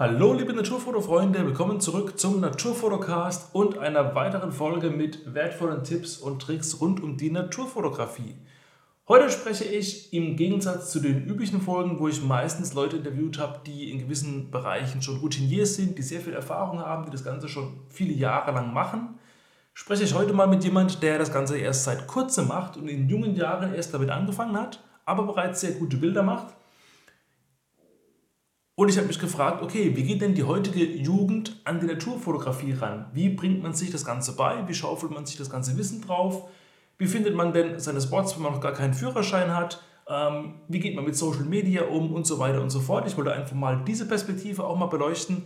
[0.00, 6.40] Hallo liebe Naturfotofreunde, willkommen zurück zum Naturfotocast und einer weiteren Folge mit wertvollen Tipps und
[6.40, 8.34] Tricks rund um die Naturfotografie.
[9.08, 13.60] Heute spreche ich im Gegensatz zu den üblichen Folgen, wo ich meistens Leute interviewt habe,
[13.66, 17.50] die in gewissen Bereichen schon Routiniers sind, die sehr viel Erfahrung haben, die das Ganze
[17.50, 19.18] schon viele Jahre lang machen,
[19.74, 23.06] spreche ich heute mal mit jemand, der das Ganze erst seit kurzem macht und in
[23.10, 26.54] jungen Jahren erst damit angefangen hat, aber bereits sehr gute Bilder macht
[28.80, 32.72] und ich habe mich gefragt, okay, wie geht denn die heutige Jugend an die Naturfotografie
[32.72, 33.10] ran?
[33.12, 34.66] Wie bringt man sich das Ganze bei?
[34.68, 36.48] Wie schaufelt man sich das ganze Wissen drauf?
[36.96, 39.82] Wie findet man denn seine Spots, wenn man noch gar keinen Führerschein hat?
[40.08, 43.06] Ähm, wie geht man mit Social Media um und so weiter und so fort?
[43.06, 45.42] Ich wollte einfach mal diese Perspektive auch mal beleuchten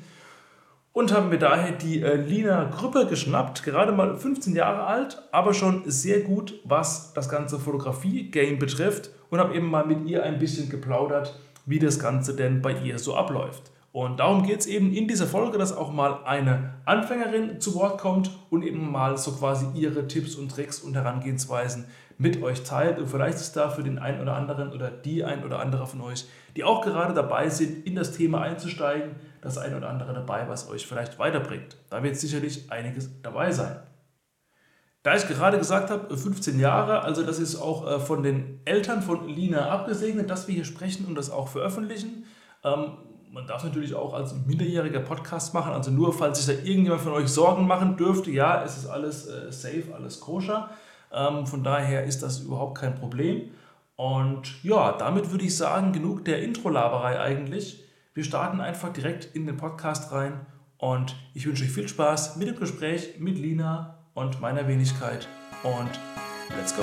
[0.92, 5.55] und habe mir daher die äh, Lina Grüppe geschnappt, gerade mal 15 Jahre alt, aber
[5.55, 10.38] schon sehr gut, was das ganze Fotografie-Game betrifft und habe eben mal mit ihr ein
[10.38, 11.36] bisschen geplaudert,
[11.66, 13.70] wie das Ganze denn bei ihr so abläuft.
[13.95, 18.00] Und darum geht es eben in dieser Folge, dass auch mal eine Anfängerin zu Wort
[18.00, 21.84] kommt und eben mal so quasi ihre Tipps und Tricks und Herangehensweisen
[22.19, 22.98] mit euch teilt.
[22.98, 26.00] Und vielleicht ist da für den einen oder anderen oder die ein oder andere von
[26.00, 30.48] euch, die auch gerade dabei sind, in das Thema einzusteigen, das ein oder andere dabei,
[30.48, 31.77] was euch vielleicht weiterbringt.
[31.88, 33.77] Da wird sicherlich einiges dabei sein.
[35.05, 39.02] Da ich gerade gesagt habe, 15 Jahre, also das ist auch äh, von den Eltern
[39.02, 42.24] von Lina abgesegnet, dass wir hier sprechen und das auch veröffentlichen.
[42.64, 42.92] Ähm,
[43.30, 47.12] man darf natürlich auch als minderjähriger Podcast machen, also nur falls sich da irgendjemand von
[47.12, 50.70] euch Sorgen machen dürfte, ja, es ist alles äh, safe, alles koscher.
[51.12, 53.50] Ähm, von daher ist das überhaupt kein Problem.
[53.97, 57.84] Und ja, damit würde ich sagen, genug der Intro-Laberei eigentlich.
[58.14, 60.47] Wir starten einfach direkt in den Podcast rein
[60.78, 65.28] und ich wünsche euch viel Spaß mit dem Gespräch mit Lina und meiner Wenigkeit.
[65.62, 65.90] Und
[66.56, 66.82] let's go!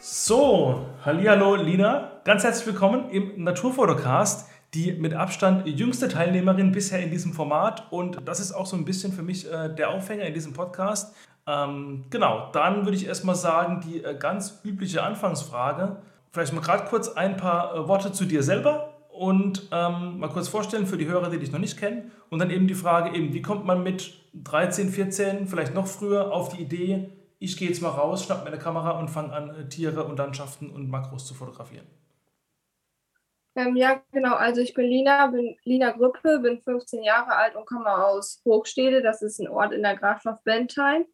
[0.00, 7.10] So, hallo Lina, ganz herzlich willkommen im Naturfotocast die mit Abstand jüngste Teilnehmerin bisher in
[7.10, 7.90] diesem Format.
[7.90, 11.14] Und das ist auch so ein bisschen für mich äh, der Aufhänger in diesem Podcast.
[11.46, 15.96] Ähm, genau, dann würde ich erstmal sagen, die äh, ganz übliche Anfangsfrage.
[16.32, 20.48] Vielleicht mal gerade kurz ein paar äh, Worte zu dir selber und ähm, mal kurz
[20.48, 22.12] vorstellen für die Hörer, die dich noch nicht kennen.
[22.28, 26.32] Und dann eben die Frage, eben, wie kommt man mit 13, 14, vielleicht noch früher
[26.32, 29.50] auf die Idee, ich gehe jetzt mal raus, schnapp mir eine Kamera und fange an,
[29.50, 31.86] äh, Tiere und Landschaften und Makros zu fotografieren.
[33.58, 34.36] Ähm, ja, genau.
[34.36, 39.02] Also ich bin Lina, bin Lina Grüppe, bin 15 Jahre alt und komme aus Hochstede.
[39.02, 41.06] Das ist ein Ort in der Grafschaft Bentheim.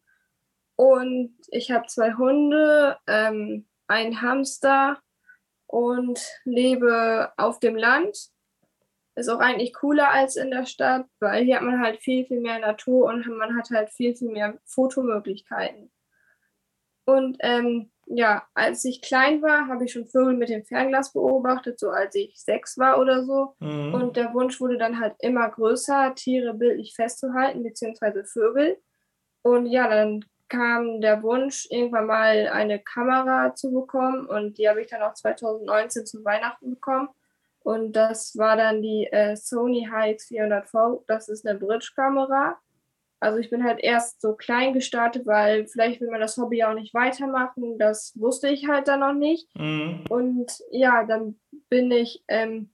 [0.75, 5.01] Und ich habe zwei Hunde, ähm, einen Hamster
[5.65, 8.15] und lebe auf dem Land.
[9.15, 12.41] Ist auch eigentlich cooler als in der Stadt, weil hier hat man halt viel, viel
[12.41, 15.91] mehr Natur und man hat halt viel, viel mehr Fotomöglichkeiten.
[17.05, 21.79] Und ähm, ja, als ich klein war, habe ich schon Vögel mit dem Fernglas beobachtet,
[21.79, 23.55] so als ich sechs war oder so.
[23.59, 23.93] Mhm.
[23.93, 28.77] Und der Wunsch wurde dann halt immer größer, Tiere bildlich festzuhalten, beziehungsweise Vögel.
[29.41, 34.27] Und ja, dann kam der Wunsch, irgendwann mal eine Kamera zu bekommen.
[34.27, 37.09] Und die habe ich dann auch 2019 zu Weihnachten bekommen.
[37.59, 41.03] Und das war dann die äh, Sony HX400V.
[41.07, 42.59] Das ist eine Bridge-Kamera.
[43.25, 46.75] Also ich bin halt erst so klein gestartet, weil vielleicht will man das Hobby auch
[46.75, 47.79] nicht weitermachen.
[47.79, 49.49] Das wusste ich halt dann noch nicht.
[49.55, 50.03] Mhm.
[50.09, 52.69] Und ja, dann bin ich ähm,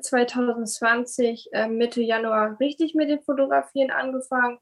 [0.00, 4.60] 2020 äh, Mitte Januar richtig mit dem Fotografieren angefangen.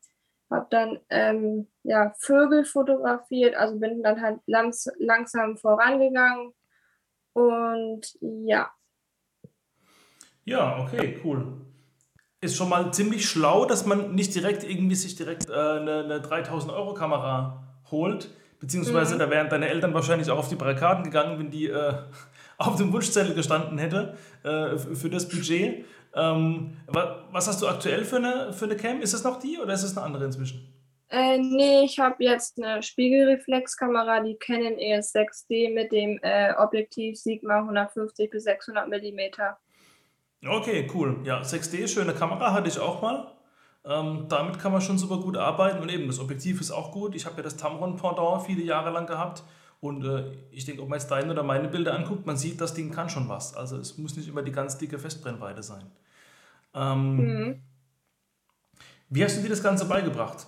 [0.50, 6.54] Habe dann ähm, ja, Vögel fotografiert, also bin dann halt langs langsam vorangegangen.
[7.34, 8.70] Und ja.
[10.46, 11.67] Ja, okay, cool
[12.40, 16.20] ist schon mal ziemlich schlau, dass man nicht direkt irgendwie sich direkt äh, eine, eine
[16.20, 18.30] 3000 Euro Kamera holt.
[18.60, 19.18] Beziehungsweise mhm.
[19.20, 21.94] da wären deine Eltern wahrscheinlich auch auf die Barrikaden gegangen, wenn die äh,
[22.58, 25.84] auf dem Wunschzettel gestanden hätte äh, für das Budget.
[26.14, 29.00] Ähm, was hast du aktuell für eine, für eine Cam?
[29.00, 30.72] Ist es noch die oder ist es eine andere inzwischen?
[31.10, 37.60] Äh, nee, ich habe jetzt eine Spiegelreflexkamera, die Canon ES6D mit dem äh, Objektiv Sigma
[37.60, 39.58] 150 bis 600 Millimeter.
[40.44, 41.20] Okay, cool.
[41.24, 43.32] Ja, 6D, schöne Kamera, hatte ich auch mal.
[43.84, 47.14] Ähm, damit kann man schon super gut arbeiten und eben das Objektiv ist auch gut.
[47.14, 49.42] Ich habe ja das Tamron Pendant viele Jahre lang gehabt
[49.80, 52.74] und äh, ich denke, ob man jetzt deine oder meine Bilder anguckt, man sieht, das
[52.74, 53.54] Ding kann schon was.
[53.54, 55.90] Also es muss nicht immer die ganz dicke Festbrennweite sein.
[56.74, 57.62] Ähm, mhm.
[59.08, 60.46] Wie hast du dir das Ganze beigebracht?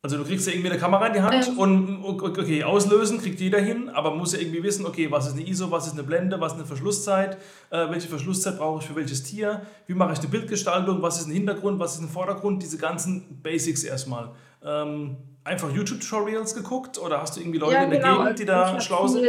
[0.00, 1.58] Also du kriegst ja irgendwie eine Kamera in die Hand Ähm.
[1.58, 5.46] und okay, auslösen kriegt jeder hin, aber muss ja irgendwie wissen, okay, was ist eine
[5.48, 7.36] ISO, was ist eine Blende, was ist eine Verschlusszeit,
[7.70, 11.26] äh, welche Verschlusszeit brauche ich für welches Tier, wie mache ich eine Bildgestaltung, was ist
[11.26, 14.30] ein Hintergrund, was ist ein Vordergrund, diese ganzen Basics erstmal.
[14.64, 18.80] Ähm, einfach YouTube-Tutorials geguckt oder hast du irgendwie Leute in der Gegend, also die da
[18.80, 19.26] schlau sind?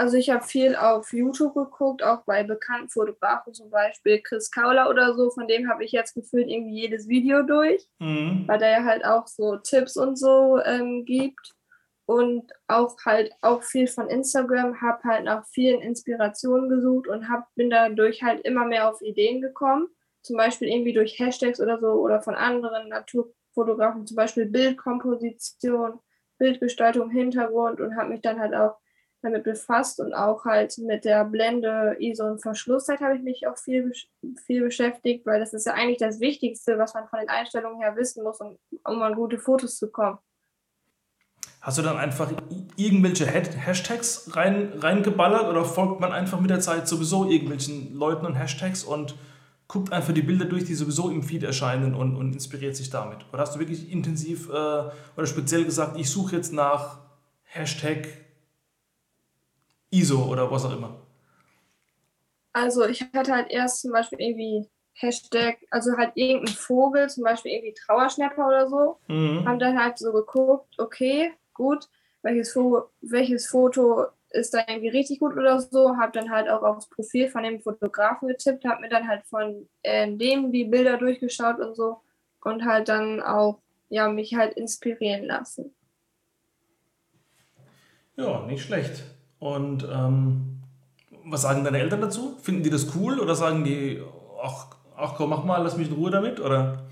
[0.00, 4.88] Also ich habe viel auf YouTube geguckt, auch bei bekannten Fotografen, zum Beispiel Chris Kauler
[4.88, 8.44] oder so, von dem habe ich jetzt gefühlt irgendwie jedes Video durch, Mhm.
[8.46, 11.52] weil der ja halt auch so Tipps und so ähm, gibt.
[12.06, 17.54] Und auch halt auch viel von Instagram, habe halt nach vielen Inspirationen gesucht und hab,
[17.54, 19.86] bin dadurch halt immer mehr auf Ideen gekommen.
[20.22, 26.00] Zum Beispiel irgendwie durch Hashtags oder so oder von anderen Naturfotografen, zum Beispiel Bildkomposition,
[26.38, 28.78] Bildgestaltung, Hintergrund und habe mich dann halt auch
[29.22, 33.58] damit befasst und auch halt mit der Blende, ISO und Verschlusszeit habe ich mich auch
[33.58, 33.92] viel,
[34.46, 37.96] viel beschäftigt, weil das ist ja eigentlich das Wichtigste, was man von den Einstellungen her
[37.96, 40.18] wissen muss, um, um an gute Fotos zu kommen.
[41.60, 42.32] Hast du dann einfach
[42.76, 48.34] irgendwelche Hashtags rein, reingeballert oder folgt man einfach mit der Zeit sowieso irgendwelchen Leuten und
[48.34, 49.14] Hashtags und
[49.68, 53.18] guckt einfach die Bilder durch, die sowieso im Feed erscheinen und, und inspiriert sich damit?
[53.30, 56.98] Oder hast du wirklich intensiv äh, oder speziell gesagt, ich suche jetzt nach
[57.44, 58.08] Hashtag
[59.90, 60.96] ISO oder was auch immer?
[62.52, 67.52] Also ich hatte halt erst zum Beispiel irgendwie Hashtag, also halt irgendein Vogel, zum Beispiel
[67.52, 69.46] irgendwie Trauerschnapper oder so, Mhm.
[69.46, 71.88] haben dann halt so geguckt, okay, gut,
[72.22, 76.62] welches, Fo welches Foto ist da irgendwie richtig gut oder so, habe dann halt auch
[76.62, 80.98] aufs Profil von dem Fotografen getippt, habe mir dann halt von äh, dem die Bilder
[80.98, 82.00] durchgeschaut und so
[82.42, 85.74] und halt dann auch, ja, mich halt inspirieren lassen.
[88.16, 89.02] Ja, nicht schlecht.
[89.40, 90.60] Und ähm,
[91.24, 92.36] was sagen deine Eltern dazu?
[92.42, 94.02] Finden die das cool oder sagen die,
[94.42, 96.40] ach, ach komm, mach mal, lass mich in Ruhe damit?
[96.40, 96.84] Oder?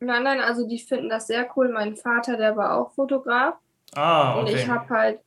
[0.00, 1.70] Nein, nein, also die finden das sehr cool.
[1.70, 3.56] Mein Vater, der war auch Fotograf.
[3.94, 4.68] Ah, Und ich okay.
[4.68, 5.20] habe halt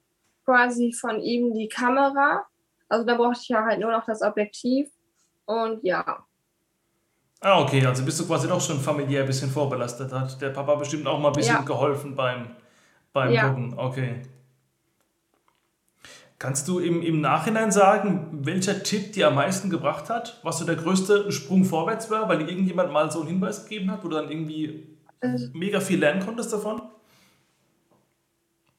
[0.45, 2.45] quasi von ihm die Kamera.
[2.89, 4.89] Also da brauchte ich ja halt nur noch das Objektiv.
[5.45, 6.25] Und ja,
[7.41, 10.11] Ah, okay, also bist du quasi doch schon familiär ein bisschen vorbelastet.
[10.11, 11.61] Hat der Papa bestimmt auch mal ein bisschen Ja.
[11.61, 12.55] geholfen beim,
[13.13, 13.49] beim Ja.
[13.49, 13.73] Gucken.
[13.77, 14.21] Okay.
[16.39, 20.39] Kannst du im, im Nachhinein sagen, welcher Tipp dir am meisten gebracht hat?
[20.43, 23.91] Was so der größte Sprung vorwärts war, weil dir irgendjemand mal so einen Hinweis gegeben
[23.91, 24.87] hat, wo du dann irgendwie
[25.19, 26.81] also, mega viel lernen konntest davon?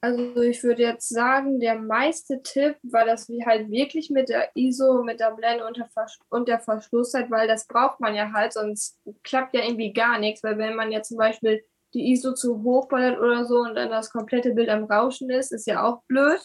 [0.01, 4.49] also ich würde jetzt sagen, der meiste Tipp war das wie halt wirklich mit der
[4.55, 8.33] ISO, mit der Blende und der, Versch und der Verschlusszeit, weil das braucht man ja
[8.33, 10.43] halt, sonst klappt ja irgendwie gar nichts.
[10.43, 13.91] Weil wenn man jetzt zum Beispiel die ISO zu hoch ballert oder so und dann
[13.91, 16.41] das komplette Bild am Rauschen ist, ist ja auch blöd.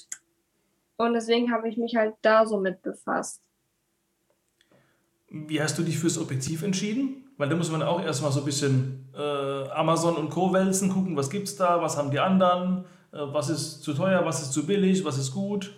[0.96, 3.43] Und deswegen habe ich mich halt da so mit befasst.
[5.28, 7.25] Wie hast du dich fürs Objektiv entschieden?
[7.37, 10.52] Weil da muss man auch erstmal so ein bisschen äh, Amazon und Co.
[10.52, 14.40] wälzen, gucken, was gibt's da, was haben die anderen, äh, was ist zu teuer, was
[14.40, 15.75] ist zu billig, was ist gut.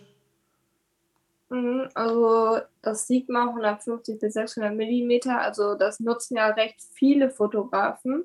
[1.50, 8.24] Mhm, Also das Sigma 150 bis 600 Millimeter, also das nutzen ja recht viele Fotografen.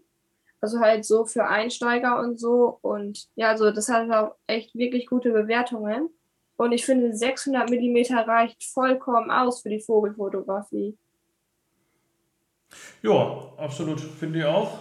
[0.62, 2.80] Also halt so für Einsteiger und so.
[2.82, 6.10] Und ja, also das hat auch echt wirklich gute Bewertungen.
[6.56, 10.98] Und ich finde 600 Millimeter reicht vollkommen aus für die Vogelfotografie.
[13.02, 14.80] Ja, absolut, finde ich auch.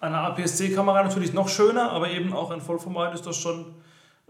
[0.00, 3.74] Eine APS-C-Kamera natürlich noch schöner, aber eben auch in Vollformat ist das schon,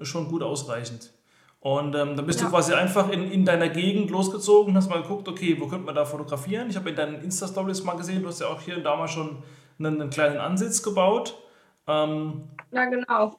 [0.01, 1.13] schon gut ausreichend.
[1.61, 2.51] Und ähm, dann bist du Ja.
[2.51, 6.05] quasi einfach in, in deiner Gegend losgezogen, hast mal geguckt, okay, wo könnte man da
[6.07, 6.71] fotografieren?
[6.71, 9.09] Ich habe in deinen Insta-Stories mal gesehen, du hast ja auch hier und da mal
[9.09, 9.43] schon
[9.79, 11.37] einen, einen kleinen Ansitz gebaut.
[11.87, 13.39] Ähm, Ja, genau.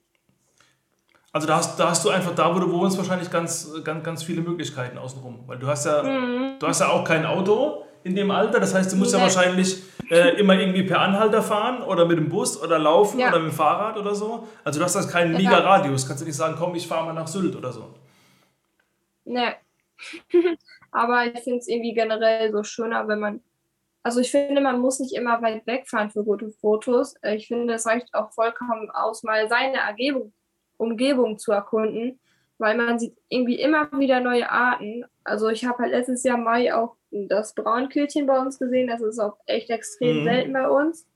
[1.33, 4.23] Also da hast, da hast du einfach da, wo du wohnst, wahrscheinlich ganz, ganz, ganz
[4.23, 5.43] viele Möglichkeiten außenrum.
[5.47, 6.59] Weil du hast ja, Mhm.
[6.59, 8.59] du hast ja auch kein Auto in dem Alter.
[8.59, 9.23] Das heißt, du musst ja Nee.
[9.25, 13.29] wahrscheinlich äh, immer irgendwie per Anhalter fahren oder mit dem Bus oder laufen Ja.
[13.29, 14.45] oder mit dem Fahrrad oder so.
[14.65, 15.37] Also du hast das keinen Ja.
[15.37, 16.05] mega Radius.
[16.05, 17.93] Kannst du nicht sagen, komm, ich fahre mal nach Sylt oder so.
[19.23, 19.55] Ne.
[20.91, 23.41] Aber ich finde es irgendwie generell so schöner, wenn man.
[24.03, 27.13] Also ich finde, man muss nicht immer weit wegfahren für gute Fotos.
[27.21, 30.33] Äh, Ich finde, es reicht auch vollkommen aus, mal seine Ergebung,
[30.81, 32.19] Umgebung zu erkunden,
[32.57, 35.05] weil man sieht irgendwie immer wieder neue Arten.
[35.23, 38.87] Also ich habe halt letztes Jahr Mai auch das Braunkehlchen bei uns gesehen.
[38.87, 40.23] Das ist auch echt extrem Mhm.
[40.23, 41.07] selten bei uns.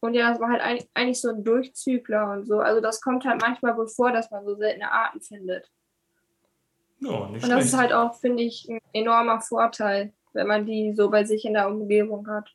[0.00, 2.60] Und ja, das war halt eigentlich, eigentlich so ein Durchzügler und so.
[2.60, 5.70] Also das kommt halt manchmal bevor, dass man so seltene Arten findet.
[7.00, 7.64] Nicht Und das schlecht.
[7.66, 11.54] ist halt auch, finde ich, ein enormer Vorteil, wenn man die so bei sich in
[11.54, 12.54] der Umgebung hat.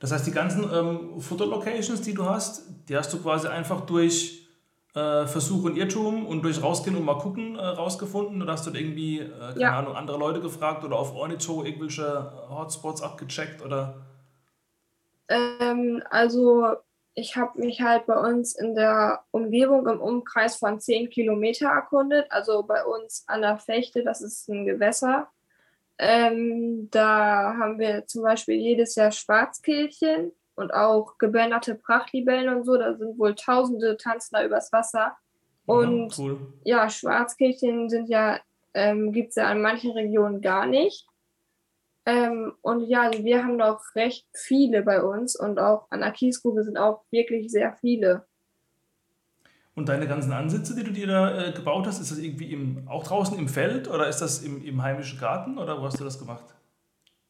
[0.00, 4.41] Das heißt, die ganzen ähm, Fotolocations, die du hast, die hast du quasi einfach durch
[4.94, 8.42] äh, Versuch und Irrtum und durch rausgehen und mal gucken äh, rausgefunden?
[8.42, 9.78] Oder hast du irgendwie, äh, keine Ja.
[9.78, 13.62] Ahnung, andere Leute gefragt oder auf Ornito irgendwelche Hotspots abgecheckt?
[13.62, 14.06] Oder?
[15.28, 16.76] Ähm, also
[17.14, 22.26] ich habe mich halt bei uns in der Umgebung im Umkreis von 10 Kilometer erkundet.
[22.30, 25.28] Also bei uns an der Fechte, das ist ein Gewässer.
[25.98, 32.76] Ähm, da haben wir zum Beispiel jedes Jahr Schwarzkehlchen und auch gebänderte Prachtlibellen und so.
[32.76, 35.16] Da sind wohl tausende tanzen da übers Wasser.
[35.66, 36.38] Und ja, cool.
[36.64, 38.38] ja Schwarzkehlchen sind ja,
[38.74, 41.06] ähm, gibt es ja in manchen Regionen gar nicht.
[42.04, 46.10] Ähm, und ja, also wir haben noch recht viele bei uns und auch an der
[46.10, 48.26] Kiesgrube sind auch wirklich sehr viele.
[49.74, 52.86] Und deine ganzen Ansitze, die du dir da äh, gebaut hast, ist das irgendwie im,
[52.88, 56.04] auch draußen im Feld oder ist das im, im heimischen Garten oder wo hast du
[56.04, 56.44] das gemacht?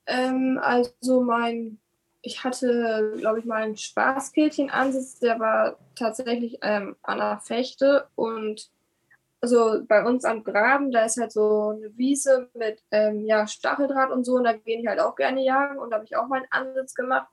[0.06, 1.78] Ähm, also mein,
[2.22, 8.70] ich hatte, glaube ich, mal einen Spaßkehlchen-Ansitz, der war tatsächlich ähm, an der Fechte und
[9.40, 14.12] also bei uns am Graben, da ist halt so eine Wiese mit ähm, ja, Stacheldraht
[14.12, 16.28] und so, und da gehen die halt auch gerne jagen und da habe ich auch
[16.28, 17.26] meinen Ansitz gemacht.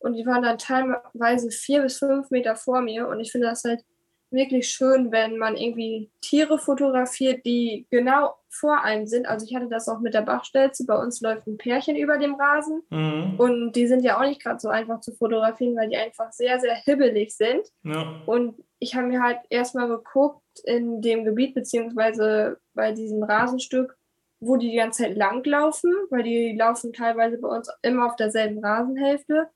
[0.00, 3.62] Und die waren dann teilweise vier bis fünf Meter vor mir und ich finde das
[3.62, 3.84] halt
[4.32, 9.26] wirklich schön, wenn man irgendwie Tiere fotografiert, die genau vor einem sind.
[9.26, 10.84] Also ich hatte das auch mit der Bachstelze.
[10.86, 12.82] Bei uns läuft ein Pärchen über dem Rasen.
[12.90, 13.34] Mhm.
[13.38, 16.60] Und die sind ja auch nicht gerade so einfach zu fotografieren, weil die einfach sehr,
[16.60, 17.66] sehr hibbelig sind.
[17.82, 18.22] Ja.
[18.26, 23.96] Und ich habe mir halt erstmal geguckt in dem Gebiet, beziehungsweise bei diesem Rasenstück,
[24.40, 28.62] wo die die ganze Zeit langlaufen, weil die laufen teilweise bei uns immer auf derselben
[28.62, 29.48] Rasenhälfte.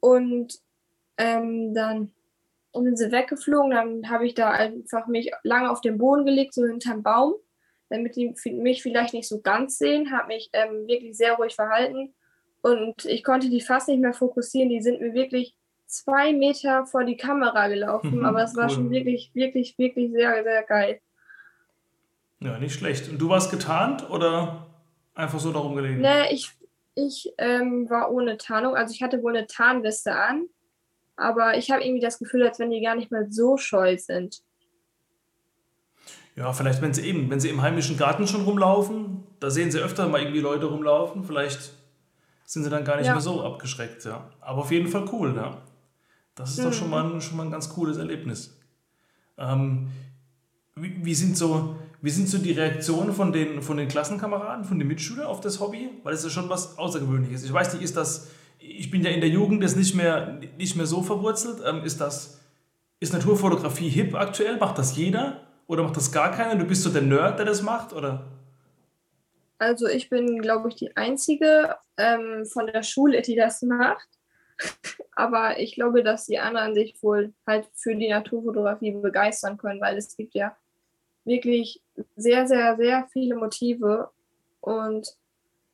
[0.00, 0.58] Und
[1.18, 2.12] ähm, dann
[2.72, 3.70] und sind sie weggeflogen.
[3.70, 7.34] Dann habe ich da einfach mich lange auf den Boden gelegt, so hinterm Baum,
[7.88, 10.12] damit die mich vielleicht nicht so ganz sehen.
[10.12, 12.14] Habe mich ähm, wirklich sehr ruhig verhalten
[12.62, 14.68] und ich konnte die fast nicht mehr fokussieren.
[14.68, 15.54] Die sind mir wirklich
[15.86, 18.62] zwei Meter vor die Kamera gelaufen, aber es cool.
[18.62, 21.00] war schon wirklich, wirklich, wirklich sehr, sehr geil.
[22.40, 23.08] Ja, nicht schlecht.
[23.10, 24.66] Und du warst getarnt oder
[25.14, 26.00] einfach so darum gelegen?
[26.00, 26.50] Nee, ich,
[26.94, 28.76] ich ähm, war ohne Tarnung.
[28.76, 30.46] Also ich hatte wohl eine Tarnweste an
[31.20, 34.42] aber ich habe irgendwie das Gefühl, als wenn die gar nicht mehr so scheu sind.
[36.36, 39.78] Ja, vielleicht, wenn sie eben, wenn sie im heimischen Garten schon rumlaufen, da sehen sie
[39.78, 41.72] öfter mal irgendwie Leute rumlaufen, vielleicht
[42.46, 43.12] sind sie dann gar nicht ja.
[43.12, 44.30] mehr so abgeschreckt, ja.
[44.40, 45.58] Aber auf jeden Fall cool, ja.
[46.34, 46.64] Das ist mhm.
[46.64, 48.58] doch schon mal, ein, schon mal ein ganz cooles Erlebnis.
[49.36, 49.88] Ähm,
[50.76, 54.78] wie, wie, sind so, wie sind so die Reaktionen von den, von den Klassenkameraden, von
[54.78, 55.90] den Mitschülern auf das Hobby?
[56.02, 57.44] Weil es ist schon was Außergewöhnliches.
[57.44, 58.28] Ich weiß nicht, ist das
[58.60, 61.62] ich bin ja in der Jugend jetzt nicht mehr, nicht mehr so verwurzelt.
[61.66, 62.40] Ähm, ist das,
[63.00, 64.58] ist Naturfotografie hip aktuell?
[64.58, 65.46] Macht das jeder?
[65.66, 66.56] Oder macht das gar keiner?
[66.56, 67.92] Du bist so der Nerd, der das macht?
[67.92, 68.26] Oder?
[69.58, 74.08] Also ich bin, glaube ich, die Einzige ähm, von der Schule, die das macht.
[75.12, 79.96] Aber ich glaube, dass die anderen sich wohl halt für die Naturfotografie begeistern können, weil
[79.96, 80.56] es gibt ja
[81.24, 81.82] wirklich
[82.16, 84.10] sehr, sehr, sehr viele Motive.
[84.60, 85.16] Und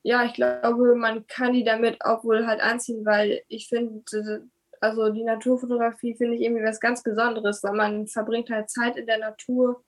[0.06, 4.04] ja, ich glaube, man kann die damit auch wohl halt anziehen, weil ich finde,
[4.80, 9.06] also die Naturfotografie finde ich irgendwie was ganz Besonderes, weil man verbringt halt Zeit in
[9.06, 9.82] der Natur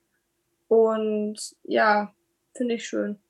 [0.66, 2.12] und ja,
[2.56, 3.20] finde ich schön.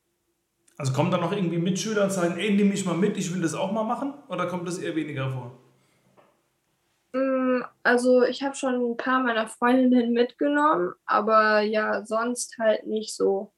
[0.78, 3.42] Also kommen da noch irgendwie Mitschüler und sagen, ey, nimm mich mal mit, ich will
[3.42, 4.14] das auch mal machen?
[4.30, 5.59] Oder kommt das eher weniger vor?
[7.12, 13.14] Mm, also ich habe schon ein paar meiner Freundinnen mitgenommen, aber ja, sonst halt nicht
[13.14, 13.52] so.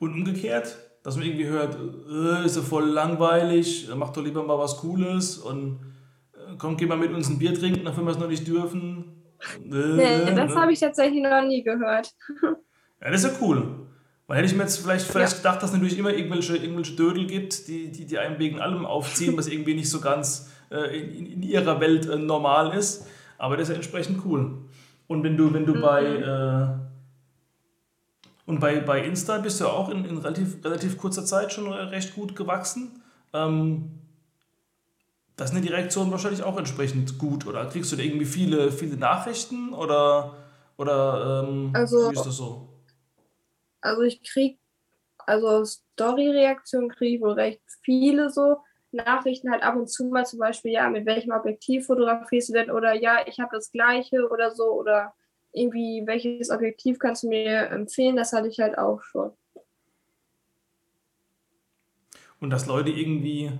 [0.00, 1.76] Und umgekehrt, dass man irgendwie hört,
[2.10, 5.78] äh, ist ja voll langweilig, mach doch lieber mal was Cooles und
[6.32, 8.48] äh, komm, geh mal mit uns ein Bier trinken, auch wenn wir es noch nicht
[8.48, 9.22] dürfen.
[9.64, 10.60] Äh, nee, das ne?
[10.60, 12.14] habe ich tatsächlich noch nie gehört.
[12.42, 13.86] ja, das ist ja cool.
[14.26, 15.38] Weil hätte ich mir jetzt vielleicht, vielleicht ja.
[15.38, 18.86] gedacht, dass es natürlich immer irgendwelche, irgendwelche Dödel gibt, die, die, die einem wegen allem
[18.86, 23.06] aufziehen, was irgendwie nicht so ganz äh, in, in, ihrer Welt äh, normal ist.
[23.36, 24.62] Aber das ist ja entsprechend cool.
[25.06, 25.80] Und wenn du, wenn du mhm.
[25.82, 26.93] bei äh,
[28.46, 32.14] und bei, bei Insta bist du auch in, in relativ, relativ kurzer Zeit schon recht
[32.14, 33.02] gut gewachsen.
[33.32, 34.00] Ähm,
[35.36, 37.46] das sind die Reaktionen wahrscheinlich auch entsprechend gut.
[37.46, 40.36] Oder kriegst du da irgendwie viele, viele Nachrichten oder,
[40.76, 42.68] oder ähm, also, wie ist das so?
[43.80, 44.58] Also ich krieg,
[45.18, 48.58] also Story-Reaktionen kriege ich wohl recht viele so.
[48.92, 52.70] Nachrichten halt ab und zu mal zum Beispiel, ja, mit welchem Objektiv fotografierst du denn?
[52.70, 54.70] Oder ja, ich habe das gleiche oder so.
[54.70, 55.14] Oder
[55.54, 58.16] irgendwie, welches Objektiv kannst du mir empfehlen?
[58.16, 59.30] Das hatte ich halt auch schon.
[62.40, 63.50] Und dass Leute irgendwie.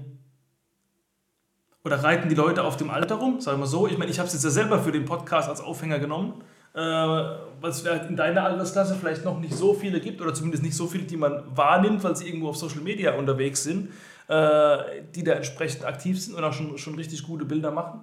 [1.84, 3.40] Oder reiten die Leute auf dem Alter rum?
[3.40, 3.86] Sagen wir so.
[3.86, 6.42] Ich meine, ich habe es jetzt ja selber für den Podcast als Aufhänger genommen,
[6.74, 10.76] äh, weil es in deiner Altersklasse vielleicht noch nicht so viele gibt oder zumindest nicht
[10.76, 13.90] so viele, die man wahrnimmt, weil sie irgendwo auf Social Media unterwegs sind,
[14.28, 18.00] äh, die da entsprechend aktiv sind und auch schon, schon richtig gute Bilder machen.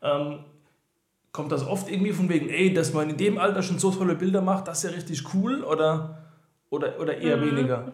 [0.00, 0.38] Ähm,
[1.34, 4.14] kommt das oft irgendwie von wegen, ey, dass man in dem Alter schon so tolle
[4.14, 6.24] Bilder macht, das ist ja richtig cool oder,
[6.70, 7.50] oder, oder eher mhm.
[7.50, 7.92] weniger?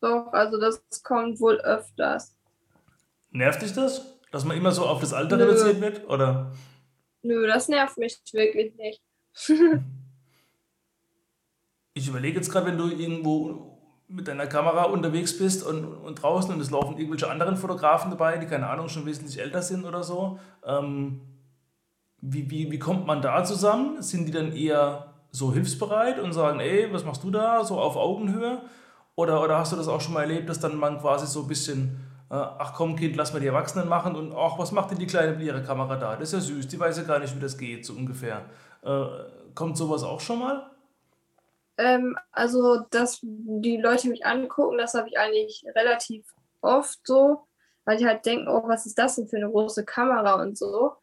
[0.00, 2.36] Doch, also das kommt wohl öfters.
[3.32, 5.44] Nervt dich das, dass man immer so auf das Alter Nö.
[5.44, 6.08] reduziert wird?
[6.08, 6.52] Oder?
[7.22, 9.02] nö, das nervt mich wirklich nicht.
[11.94, 16.54] ich überlege jetzt gerade, wenn du irgendwo mit deiner Kamera unterwegs bist und, und draußen
[16.54, 20.04] und es laufen irgendwelche anderen Fotografen dabei, die keine Ahnung schon wesentlich älter sind oder
[20.04, 20.38] so.
[20.64, 21.22] Ähm,
[22.22, 24.02] wie, wie, wie kommt man da zusammen?
[24.02, 27.96] Sind die dann eher so hilfsbereit und sagen, ey, was machst du da, so auf
[27.96, 28.62] Augenhöhe?
[29.14, 31.48] Oder, oder hast du das auch schon mal erlebt, dass dann man quasi so ein
[31.48, 32.00] bisschen,
[32.30, 35.06] äh, ach komm Kind, lass mal die Erwachsenen machen und ach, was macht denn die
[35.06, 36.16] Kleine mit Kamera da?
[36.16, 38.44] Das ist ja süß, die weiß ja gar nicht, wie das geht, so ungefähr.
[38.82, 39.04] Äh,
[39.54, 40.70] kommt sowas auch schon mal?
[41.76, 46.26] Ähm, also, dass die Leute mich angucken, das habe ich eigentlich relativ
[46.60, 47.46] oft so,
[47.84, 50.96] weil die halt denken, oh, was ist das denn für eine große Kamera und so.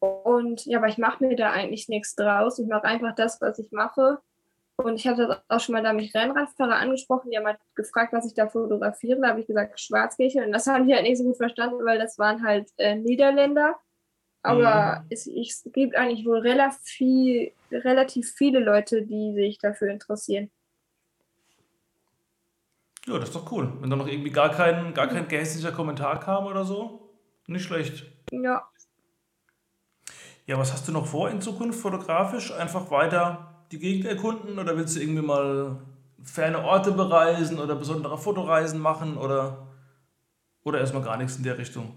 [0.00, 2.58] Und ja, aber ich mache mir da eigentlich nichts draus.
[2.58, 4.18] Ich mache einfach das, was ich mache.
[4.76, 8.26] Und ich hatte auch schon mal da mich Rennradfahrer angesprochen, die haben halt gefragt, was
[8.26, 9.20] ich da fotografiere.
[9.20, 10.44] Da habe ich gesagt, Schwarzkirche.
[10.44, 13.74] Und das haben die halt nicht so gut verstanden, weil das waren halt äh, Niederländer.
[14.42, 15.06] Aber mhm.
[15.10, 20.48] es, es, gibt eigentlich wohl relativ, relativ viele Leute, die sich dafür interessieren.
[23.06, 23.72] Ja, das ist doch cool.
[23.80, 27.10] Wenn da noch irgendwie gar kein, gar kein gehässiger Kommentar kam oder so,
[27.48, 28.04] nicht schlecht.
[28.30, 28.68] Ja.
[30.48, 32.52] Ja, was hast du noch vor in Zukunft fotografisch?
[32.52, 35.76] Einfach weiter die Gegend erkunden oder willst du irgendwie mal
[36.24, 39.68] ferne Orte bereisen oder besondere Fotoreisen machen oder,
[40.64, 41.92] oder erstmal gar nichts in der Richtung?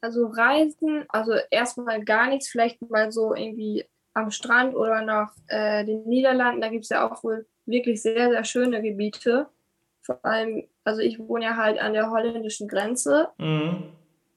[0.00, 5.84] Also Reisen, also erstmal gar nichts, vielleicht mal so irgendwie am Strand oder nach äh,
[5.84, 9.46] den Niederlanden, da gibt es ja auch wohl wirklich sehr, sehr schöne Gebiete.
[10.02, 13.28] Vor allem, also ich wohne ja halt an der holländischen Grenze.
[13.38, 13.92] Mhm.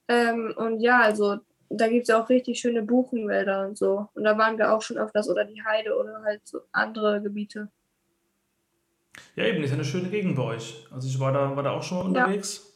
[0.06, 1.40] Ähm, und ja, also
[1.80, 4.08] da gibt es ja auch richtig schöne Buchenwälder und so.
[4.14, 7.70] Und da waren wir auch schon öfters oder die Heide oder halt so andere Gebiete.
[9.36, 10.86] Ja, eben, ist ja eine schöne Gegend bei euch.
[10.90, 12.62] Also ich war da, war da auch schon mal unterwegs.
[12.64, 12.70] Ja.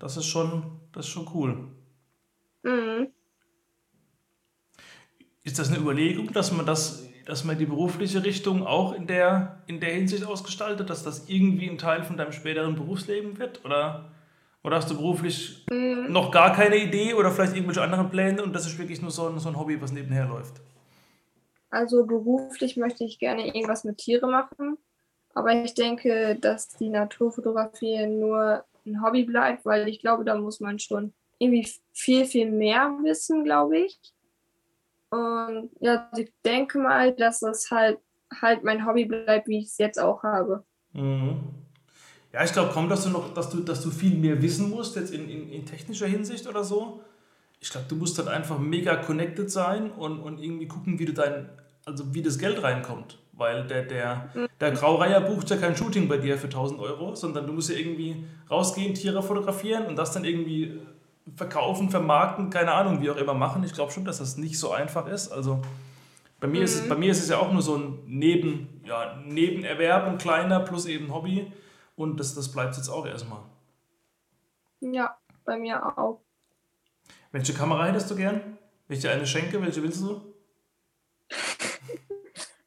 [0.00, 1.68] Das ist schon, das ist schon cool.
[2.62, 3.08] Mhm.
[5.42, 9.62] Ist das eine Überlegung, dass man das, dass man die berufliche Richtung auch in der,
[9.66, 13.64] in der Hinsicht ausgestaltet, dass das irgendwie ein Teil von deinem späteren Berufsleben wird?
[13.64, 14.10] Oder,
[14.62, 16.06] oder hast du beruflich mhm.
[16.10, 19.28] noch gar keine Idee oder vielleicht irgendwelche anderen Pläne und das ist wirklich nur so
[19.28, 20.60] ein, so ein Hobby, was nebenher läuft?
[21.70, 24.76] Also beruflich möchte ich gerne irgendwas mit Tiere machen,
[25.34, 30.60] aber ich denke, dass die Naturfotografie nur ein Hobby bleibt, weil ich glaube, da muss
[30.60, 33.98] man schon irgendwie viel, viel mehr wissen, glaube ich.
[35.10, 37.98] Und ja, ich denke mal, dass das halt,
[38.40, 40.64] halt mein Hobby bleibt, wie ich es jetzt auch habe.
[40.92, 41.40] Mhm.
[42.32, 44.96] Ja, ich glaube kaum, dass du noch, dass du, dass du viel mehr wissen musst,
[44.96, 47.02] jetzt in, in, in technischer Hinsicht oder so.
[47.58, 51.12] Ich glaube, du musst halt einfach mega connected sein und, und irgendwie gucken, wie du
[51.12, 51.48] dein,
[51.84, 53.18] also wie das Geld reinkommt.
[53.32, 54.46] Weil der, der, mhm.
[54.60, 57.76] der Graureiher bucht ja kein Shooting bei dir für 1000 Euro, sondern du musst ja
[57.76, 60.78] irgendwie rausgehen, Tiere fotografieren und das dann irgendwie
[61.36, 63.64] verkaufen, vermarkten, keine Ahnung, wie auch immer machen.
[63.64, 65.32] Ich glaube schon, dass das nicht so einfach ist.
[65.32, 65.62] Also
[66.38, 66.64] bei mir, mhm.
[66.64, 70.18] ist, es, bei mir ist es ja auch nur so ein Neben, ja, Nebenerwerb, ein
[70.18, 71.52] kleiner plus eben Hobby.
[72.00, 73.40] Und das, das bleibt jetzt auch erstmal.
[74.80, 76.22] Ja, bei mir auch.
[77.32, 78.58] Welche Kamera hättest du gern?
[78.88, 80.20] Wenn ich dir eine schenke, welche willst du?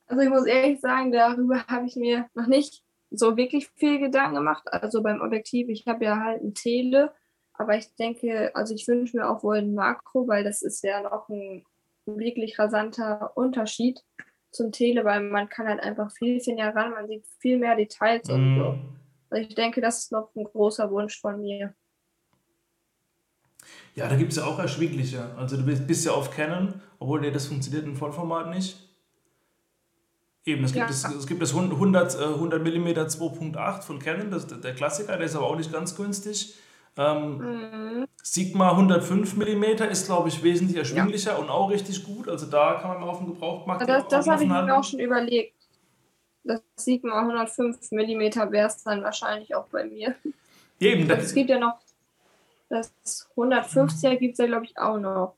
[0.06, 4.36] Also ich muss ehrlich sagen, darüber habe ich mir noch nicht so wirklich viel Gedanken
[4.36, 4.72] gemacht.
[4.72, 7.12] Also beim Objektiv, ich habe ja halt ein Tele
[7.54, 11.02] aber ich denke, also ich wünsche mir auch wohl ein Makro, weil das ist ja
[11.02, 11.64] noch ein
[12.06, 14.04] wirklich rasanter Unterschied
[14.52, 17.76] zum Tele, weil man kann halt einfach viel, viel näher ran, man sieht viel mehr
[17.76, 18.32] Details mm.
[18.32, 18.80] und so.
[19.34, 21.74] Also ich denke, das ist noch ein großer Wunsch von mir.
[23.96, 25.36] Ja, da gibt es ja auch erschwingliche.
[25.38, 28.78] Also du bist, bist ja auf Canon, obwohl nee, das funktioniert im Vollformat nicht.
[30.46, 30.88] Eben, es gibt, ja.
[30.88, 35.36] das, es gibt das 100, 100 mm 2.8 von Canon, das der Klassiker, der ist
[35.36, 36.56] aber auch nicht ganz günstig.
[36.96, 38.08] Ähm, mhm.
[38.22, 41.38] Sigma 105 mm ist, glaube ich, wesentlich erschwinglicher ja.
[41.38, 42.28] und auch richtig gut.
[42.28, 43.82] Also da kann man mal auf dem Gebrauchtmarkt.
[43.82, 45.63] Ja, das das habe ich mir auch schon überlegt.
[46.44, 50.16] Das Sigma 105 mm wäre es dann wahrscheinlich auch bei mir.
[50.80, 51.10] Eben.
[51.10, 51.80] Also es gibt ja noch
[52.74, 52.92] das
[53.36, 55.36] 150er gibt es ja, glaube ich, auch noch.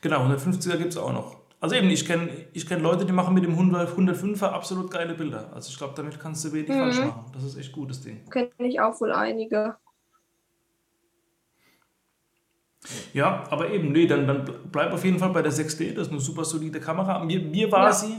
[0.00, 1.36] Genau, 150er gibt es auch noch.
[1.60, 5.50] Also eben, ich kenne ich kenn Leute, die machen mit dem 105er absolut geile Bilder.
[5.54, 6.74] Also ich glaube, damit kannst du wenig mhm.
[6.74, 7.24] falsch machen.
[7.32, 8.28] Das ist echt gutes Ding.
[8.28, 9.76] Kenne ich auch wohl einige.
[13.14, 16.12] Ja, aber eben, nee, dann, dann bleib auf jeden Fall bei der 6D, das ist
[16.12, 17.24] eine super solide Kamera.
[17.24, 17.92] Mir, mir war ja.
[17.92, 18.14] sie,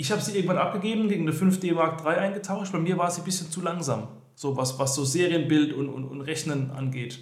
[0.00, 3.20] ich habe sie irgendwann abgegeben, gegen eine 5D Mark III eingetauscht, bei mir war sie
[3.20, 7.18] ein bisschen zu langsam, so was, was so Serienbild und, und, und Rechnen angeht.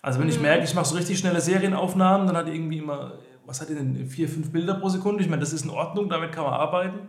[0.00, 0.42] Also wenn ich mhm.
[0.42, 3.74] merke, ich mache so richtig schnelle Serienaufnahmen, dann hat die irgendwie immer, was hat die
[3.74, 5.22] denn, vier, fünf Bilder pro Sekunde?
[5.22, 7.08] Ich meine, das ist in Ordnung, damit kann man arbeiten.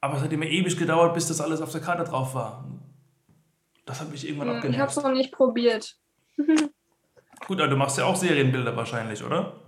[0.00, 2.64] Aber es hat immer ewig gedauert, bis das alles auf der Karte drauf war.
[3.84, 4.74] Das hat mich irgendwann mhm, abgenervt.
[4.74, 5.98] Ich habe es noch nicht probiert.
[7.46, 9.60] Gut, aber du machst ja auch Serienbilder wahrscheinlich, oder?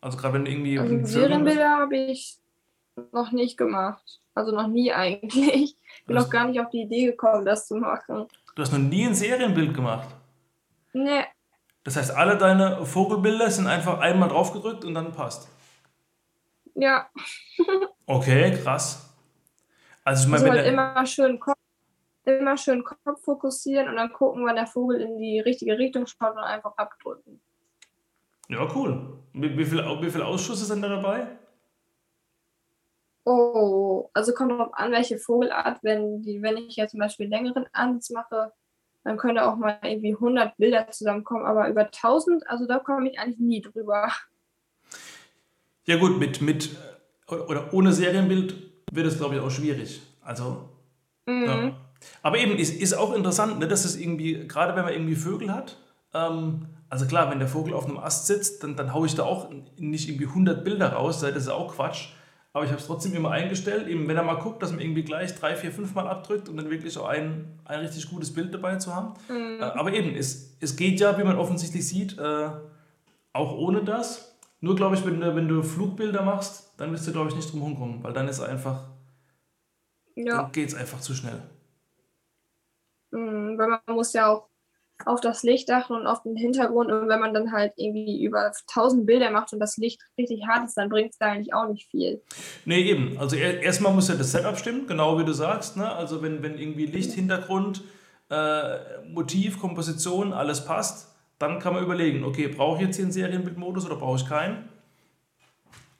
[0.00, 0.78] Also gerade wenn du irgendwie.
[0.80, 2.41] Also Serienbilder habe ich
[3.12, 4.20] noch nicht gemacht.
[4.34, 5.76] Also noch nie eigentlich.
[6.06, 6.24] Bin Was?
[6.24, 8.26] noch gar nicht auf die Idee gekommen, das zu machen.
[8.54, 10.08] Du hast noch nie ein Serienbild gemacht.
[10.94, 11.24] Nee,
[11.84, 15.48] Das heißt, alle deine Vogelbilder sind einfach einmal draufgedrückt und dann passt.
[16.74, 17.08] ja.
[18.06, 19.08] Okay, krass.
[20.04, 21.56] Also ich meine, Also halt immer schön Kopf,
[22.24, 26.32] immer schön Kopf fokussieren und dann gucken, wann der Vogel in die richtige Richtung schaut
[26.32, 27.40] und einfach abdrücken.
[28.48, 29.18] ja cool.
[29.32, 31.26] Wie, wie, viel, wie viel Ausschüsse sind da dabei?
[33.24, 35.78] Oh, also kommt darauf an, welche Vogelart.
[35.82, 38.52] Wenn, die, wenn ich jetzt zum Beispiel längeren Ansatz mache,
[39.04, 43.18] dann könnte auch mal irgendwie 100 Bilder zusammenkommen, aber über 1000, also da komme ich
[43.18, 44.10] eigentlich nie drüber.
[45.84, 46.70] Ja gut, mit, mit
[47.26, 48.54] oder ohne Serienbild
[48.92, 50.02] wird es, glaube ich, auch schwierig.
[50.20, 50.68] Also,
[51.26, 51.44] Mhm.
[51.46, 51.72] ja.
[52.22, 55.52] Aber eben, ist, ist auch interessant, ne, dass es irgendwie, gerade wenn man irgendwie Vögel
[55.52, 55.76] hat,
[56.14, 59.22] ähm, also klar, wenn der Vogel auf einem Ast sitzt, dann, dann haue ich da
[59.22, 62.08] auch nicht irgendwie 100 Bilder raus, das ist auch Quatsch.
[62.54, 65.04] Aber ich habe es trotzdem immer eingestellt, eben wenn er mal guckt, dass man irgendwie
[65.04, 68.52] gleich drei, vier, fünf Mal abdrückt und dann wirklich so ein, ein richtig gutes Bild
[68.52, 69.14] dabei zu haben.
[69.28, 69.60] Mhm.
[69.60, 72.50] Äh, aber eben, es, es geht ja, wie man offensichtlich sieht, äh,
[73.32, 74.36] auch ohne das.
[74.60, 77.50] Nur glaube ich, wenn du, wenn du Flugbilder machst, dann wirst du, glaube ich, nicht
[77.52, 78.90] drum rumkommen, weil dann ist einfach,
[80.14, 81.42] Ja, dann geht es einfach zu schnell.
[83.10, 84.48] mhm, weil man muss ja auch
[85.06, 88.52] auf das Licht achten und auf den Hintergrund und wenn man dann halt irgendwie über
[88.68, 91.68] 1000 Bilder macht und das Licht richtig hart ist, dann bringt es da eigentlich auch
[91.68, 92.22] nicht viel.
[92.64, 93.18] Nee, eben.
[93.18, 95.76] Also er, erstmal muss ja das Setup stimmen, genau wie du sagst.
[95.76, 95.90] Ne?
[95.90, 97.82] Also wenn, wenn irgendwie Licht, Hintergrund,
[98.30, 103.12] äh, Motiv, Komposition, alles passt, dann kann man überlegen, okay, brauche ich jetzt hier einen
[103.12, 104.68] Serienbildmodus oder brauche ich keinen?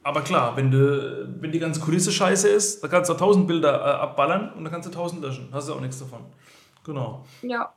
[0.05, 3.81] Aber klar, wenn, du, wenn die ganze Kulisse scheiße ist, dann kannst du 1000 Bilder
[3.81, 5.49] äh, abballern und dann kannst du 1000 löschen.
[5.53, 6.25] Hast du auch nichts davon.
[6.85, 7.25] Genau.
[7.43, 7.73] Ja,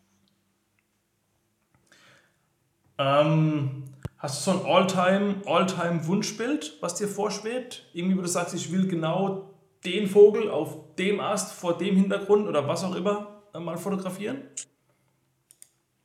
[2.98, 3.84] Ähm,
[4.18, 7.90] hast du so ein All-Time All Wunschbild, was dir vorschwebt?
[7.94, 9.50] Irgendwie, wo du sagst, ich will genau
[9.84, 14.50] den Vogel auf dem Ast, vor dem Hintergrund oder was auch immer äh, mal fotografieren?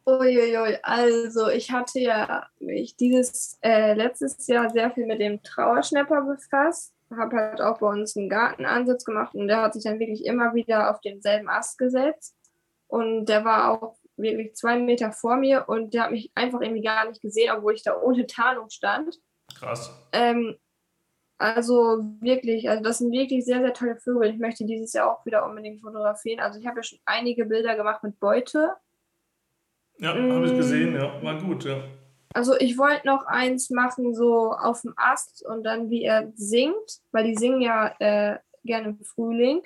[0.07, 6.22] Uiuiui, also ich hatte ja mich dieses äh, letztes Jahr sehr viel mit dem Trauerschnepper
[6.22, 6.94] befasst.
[7.16, 10.55] Habe halt auch bei uns einen Gartenansatz gemacht und der hat sich dann wirklich immer
[10.55, 12.37] wieder auf denselben Ast gesetzt.
[12.87, 16.83] Und der war auch wirklich zwei Meter vor mir und der hat mich einfach irgendwie
[16.83, 19.18] gar nicht gesehen, obwohl ich da ohne Tarnung stand.
[19.59, 19.92] Krass.
[20.12, 20.56] Ähm,
[21.38, 24.30] also wirklich, also das sind wirklich sehr, sehr tolle Vögel.
[24.30, 26.40] Ich möchte dieses Jahr auch wieder unbedingt fotografieren.
[26.40, 28.74] Also ich habe ja schon einige Bilder gemacht mit Beute.
[29.98, 30.56] Ja, habe ich Mm.
[30.56, 31.22] gesehen, ja.
[31.22, 31.83] War gut, ja.
[32.33, 37.00] Also ich wollte noch eins machen, so auf dem Ast und dann wie er singt,
[37.11, 39.62] weil die singen ja äh, gerne im Frühling.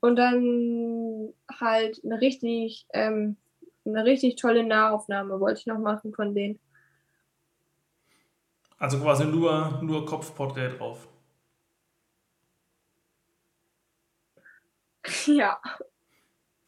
[0.00, 3.36] Und dann halt eine richtig, ähm,
[3.84, 6.58] eine richtig tolle Nahaufnahme wollte ich noch machen von denen.
[8.78, 11.06] Also quasi nur, nur Kopfporträt drauf.
[15.26, 15.60] ja,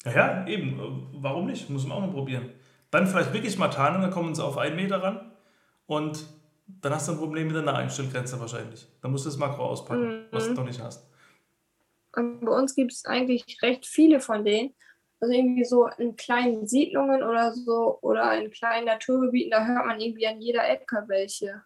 [0.05, 1.09] Ja, ja, eben.
[1.15, 1.71] Warum nicht?
[1.71, 2.51] Muss man auch mal probieren.
[2.91, 5.33] Dann vielleicht wirklich mal Tarnung, dann kommen sie auf einen Meter ran
[5.87, 6.27] und
[6.67, 8.87] dann hast du ein Problem mit der Naheinstellgrenze wahrscheinlich.
[9.01, 10.27] Dann musst du das Makro auspacken, Mhm.
[10.31, 11.09] was du noch nicht hast.
[12.15, 14.75] und bei uns gibt es eigentlich recht viele von denen.
[15.23, 20.01] Also irgendwie so in kleinen Siedlungen oder so oder in kleinen Naturgebieten, da hört man
[20.01, 21.63] irgendwie an jeder Ecke welche.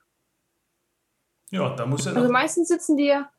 [1.50, 3.30] Ja, da muss ja Also meistens sitzen die ja,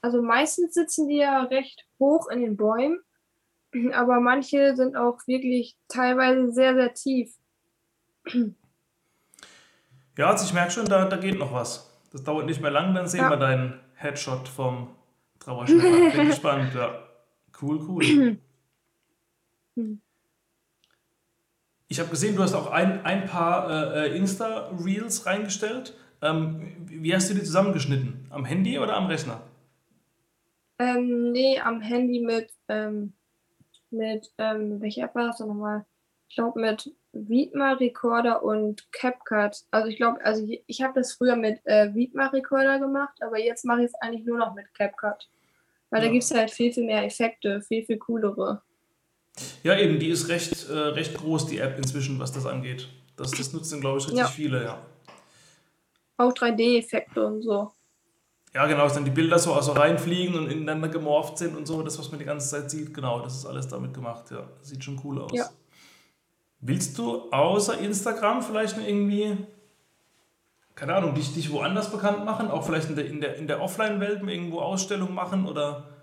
[0.00, 3.02] also meistens sitzen die ja recht hoch in den Bäumen,
[3.92, 7.34] aber manche sind auch wirklich teilweise sehr, sehr tief.
[10.16, 11.90] Ja, also ich merke schon, da, da geht noch was.
[12.10, 13.28] Das dauert nicht mehr lang, dann sehen Ja.
[13.28, 14.96] wir deinen Headshot vom
[15.40, 16.16] Trauerschnapper.
[16.16, 17.02] Bin gespannt, ja.
[17.60, 18.38] Cool, cool.
[19.76, 20.00] Hm.
[21.88, 25.94] Ich habe gesehen, du hast auch ein, ein paar äh, äh, Insta-Reels reingestellt.
[26.20, 28.26] Ähm, wie hast du die zusammengeschnitten?
[28.30, 29.42] Am Handy oder am Rechner?
[30.78, 33.12] Ähm, nee, am Handy mit, ähm,
[33.90, 35.86] mit, ähm, welche App war das denn nochmal?
[36.28, 39.64] Ich glaube mit Vidma Recorder und CapCut.
[39.70, 43.38] Also ich glaube, also ich, ich habe das früher mit äh, Vidma Recorder gemacht, aber
[43.38, 45.28] jetzt mache ich es eigentlich nur noch mit CapCut.
[45.90, 46.12] Weil da Ja.
[46.12, 48.62] gibt es halt viel, viel mehr Effekte, viel, viel coolere.
[49.62, 52.88] Ja, eben, die ist recht, äh, recht groß, die App inzwischen, was das angeht.
[53.16, 54.26] Das, das nutzen, glaube ich, richtig Ja.
[54.26, 54.78] viele, ja.
[56.18, 57.72] Auch 3D-Effekte und so.
[58.54, 61.82] Ja, genau, dass dann die Bilder so also reinfliegen und ineinander gemorpht sind und so,
[61.82, 64.48] das, was man die ganze Zeit sieht, genau, das ist alles damit gemacht, ja.
[64.62, 65.32] Sieht schon cool aus.
[65.34, 65.50] Ja.
[66.60, 69.36] Willst du außer Instagram vielleicht noch irgendwie,
[70.74, 72.50] keine Ahnung, dich, dich woanders bekannt machen?
[72.50, 75.95] Auch vielleicht in der, in der, in der Offline-Welt irgendwo Ausstellungen machen oder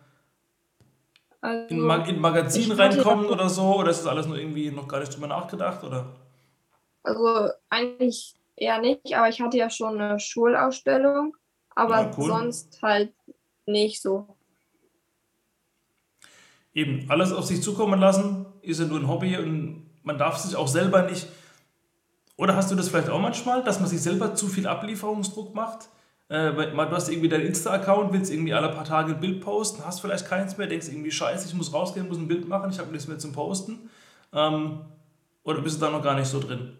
[1.43, 3.75] Also, in, Mag in Magazin reinkommen oder so?
[3.75, 5.84] Oder ist das alles nur irgendwie noch gar nicht drüber nachgedacht?
[5.84, 6.06] Oder?
[7.03, 11.36] also eigentlich eher nicht, aber ich hatte ja schon eine Schulausstellung,
[11.75, 12.27] aber ja, cool.
[12.27, 13.13] sonst halt
[13.65, 14.38] nicht so.
[16.73, 20.56] Eben, alles auf sich zukommen lassen, ist ja nur ein Hobby und man darf sich
[20.56, 21.27] auch selber nicht.
[22.36, 25.89] Oder hast du das vielleicht auch manchmal, dass man sich selber zu viel Ablieferungsdruck macht?
[26.34, 30.00] Äh, du hast irgendwie deinen Insta-Account, willst irgendwie alle paar Tage ein Bild posten, hast
[30.00, 32.91] vielleicht keins mehr, denkst irgendwie, scheiße, ich muss rausgehen, muss ein Bild machen, ich habe
[32.91, 33.91] nichts mehr zum Posten.
[34.34, 34.82] Ähm,
[35.43, 36.76] oder bist du da noch gar nicht so drin?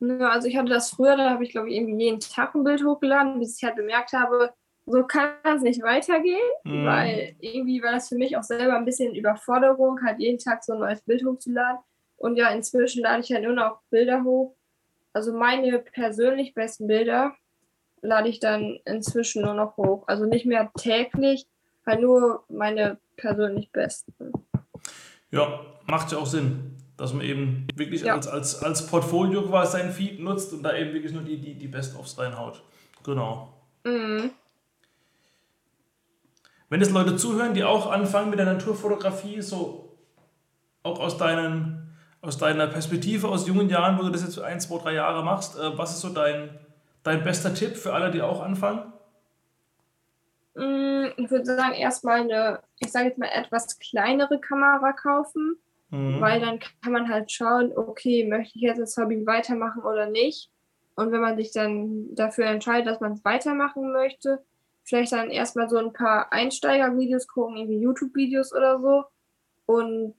[0.00, 2.64] Ja, also ich hatte das früher, da habe ich glaube ich irgendwie jeden Tag ein
[2.64, 4.52] Bild hochgeladen, bis ich halt bemerkt habe,
[4.84, 6.84] so kann das nicht weitergehen, mhm.
[6.84, 10.74] weil irgendwie war das für mich auch selber ein bisschen Überforderung, halt jeden Tag so
[10.74, 11.78] ein neues Bild hochzuladen.
[12.16, 14.54] Und ja, inzwischen lade ich ja halt nur noch Bilder hoch.
[15.14, 17.34] Also meine persönlich besten Bilder
[18.02, 20.04] lade ich dann inzwischen nur noch hoch.
[20.08, 21.46] Also nicht mehr täglich,
[21.86, 24.32] halt nur meine persönlich besten.
[25.30, 28.14] Ja, macht ja auch Sinn, dass man eben wirklich ja.
[28.14, 31.54] als, als, als Portfolio quasi sein Feed nutzt und da eben wirklich nur die, die,
[31.54, 32.62] die Best-ofs reinhaut.
[33.02, 33.52] Genau.
[33.84, 34.30] Mhm.
[36.68, 39.98] Wenn es Leute zuhören, die auch anfangen mit der Naturfotografie, so
[40.82, 44.78] auch aus, deinen, aus deiner Perspektive, aus jungen Jahren, wo du das jetzt ein, zwei,
[44.78, 46.58] drei Jahre machst, äh, was ist so dein,
[47.02, 48.92] dein bester Tipp für alle, die auch anfangen?
[50.54, 55.56] Mm, ich würde sagen, erstmal eine, ich sage jetzt mal, etwas kleinere Kamera kaufen,
[55.90, 56.20] mhm.
[56.20, 60.50] weil dann kann man halt schauen, okay, möchte ich jetzt das Hobby weitermachen oder nicht.
[60.94, 64.42] Und wenn man sich dann dafür entscheidet, dass man es weitermachen möchte,
[64.84, 69.04] vielleicht dann erstmal so ein paar Einsteigervideos gucken, irgendwie YouTube-Videos oder so.
[69.64, 70.14] Und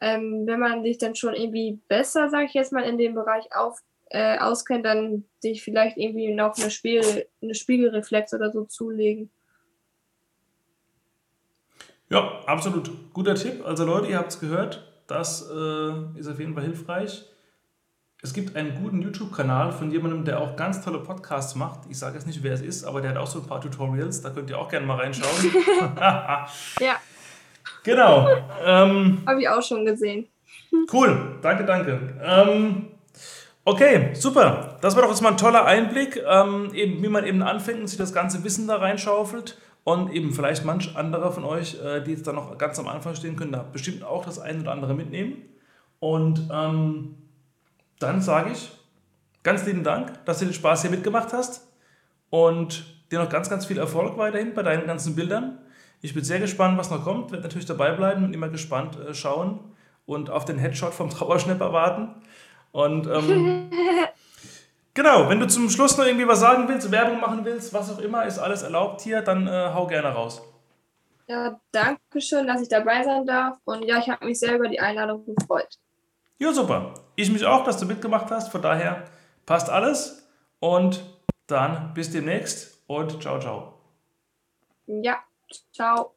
[0.00, 3.54] ähm, wenn man sich dann schon irgendwie besser, sage ich jetzt mal, in dem Bereich
[3.54, 3.80] auf,
[4.12, 9.30] äh, auskennt, dann sich vielleicht irgendwie noch eine, Spiegel, eine Spiegelreflex oder so zulegen.
[12.10, 12.90] Ja, absolut.
[13.14, 13.64] Guter Tipp.
[13.64, 14.86] Also Leute, ihr habt es gehört.
[15.06, 17.24] Das äh, ist auf jeden Fall hilfreich.
[18.22, 21.80] Es gibt einen guten YouTube-Kanal von jemandem, der auch ganz tolle Podcasts macht.
[21.88, 24.20] Ich sage jetzt nicht, wer es ist, aber der hat auch so ein paar Tutorials.
[24.20, 25.52] Da könnt ihr auch gerne mal reinschauen.
[26.80, 27.00] ja.
[27.82, 28.28] Genau.
[28.64, 30.28] Ähm, Habe ich auch schon gesehen.
[30.92, 31.38] Cool.
[31.42, 31.98] Danke, danke.
[32.22, 32.91] Ähm,
[33.64, 34.78] okay, super.
[34.80, 37.86] Das war doch jetzt mal ein toller Einblick, ähm, eben, wie man eben anfängt und
[37.86, 39.58] sich das ganze Wissen da reinschaufelt.
[39.84, 43.16] Und eben vielleicht manch anderer von euch, äh, die jetzt da noch ganz am Anfang
[43.16, 45.42] stehen können, da bestimmt auch das eine oder andere mitnehmen.
[45.98, 47.16] Und ähm,
[47.98, 48.70] dann sage ich
[49.42, 51.66] ganz lieben Dank, dass du den Spaß hier mitgemacht hast
[52.30, 55.58] und dir noch ganz, ganz viel Erfolg weiterhin bei deinen ganzen Bildern.
[56.00, 59.14] Ich bin sehr gespannt, was noch kommt, werde natürlich dabei bleiben und immer gespannt äh,
[59.14, 59.60] schauen
[60.06, 62.14] und auf den Headshot vom Trauerschnapper warten.
[62.72, 63.70] Und ähm,
[64.94, 67.98] genau, wenn du zum Schluss noch irgendwie was sagen willst, Werbung machen willst, was auch
[67.98, 70.42] immer, ist alles erlaubt hier, dann äh, hau gerne raus.
[71.28, 73.58] Ja, danke schön, dass ich dabei sein darf.
[73.64, 75.78] Und ja, ich habe mich sehr über die Einladung gefreut.
[76.38, 76.94] Ja, super.
[77.14, 78.50] Ich mich auch, dass du mitgemacht hast.
[78.50, 79.04] Von daher
[79.46, 80.28] passt alles.
[80.58, 81.04] Und
[81.46, 83.74] dann bis demnächst und ciao, ciao.
[84.86, 85.18] Ja,
[85.72, 86.14] ciao.